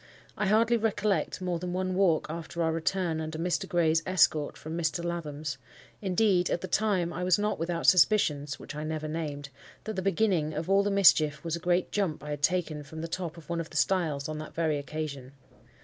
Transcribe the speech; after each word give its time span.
I 0.35 0.47
hardly 0.47 0.77
recollect 0.77 1.41
more 1.41 1.59
than 1.59 1.73
one 1.73 1.93
walk 1.93 2.25
after 2.27 2.63
our 2.63 2.71
return 2.71 3.21
under 3.21 3.37
Mr. 3.37 3.69
Gray's 3.69 4.01
escort 4.03 4.57
from 4.57 4.75
Mr. 4.75 5.05
Lathom's. 5.05 5.59
Indeed, 6.01 6.49
at 6.49 6.61
the 6.61 6.67
time, 6.67 7.13
I 7.13 7.23
was 7.23 7.37
not 7.37 7.59
without 7.59 7.85
suspicions 7.85 8.57
(which 8.57 8.73
I 8.73 8.83
never 8.83 9.07
named) 9.07 9.49
that 9.83 9.95
the 9.95 10.01
beginning 10.01 10.55
of 10.55 10.67
all 10.71 10.81
the 10.81 10.89
mischief 10.89 11.43
was 11.43 11.55
a 11.55 11.59
great 11.59 11.91
jump 11.91 12.23
I 12.23 12.31
had 12.31 12.41
taken 12.41 12.81
from 12.81 13.01
the 13.01 13.07
top 13.07 13.37
of 13.37 13.47
one 13.47 13.61
of 13.61 13.69
the 13.69 13.77
stiles 13.77 14.27
on 14.27 14.39
that 14.39 14.55
very 14.55 14.79
occasion. 14.79 15.33